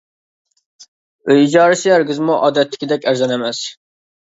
[1.27, 3.65] ئۆي ئىجارىسى ھەرگىزمۇ ئادەتتىكىدەك ئەرزان ئەمەس.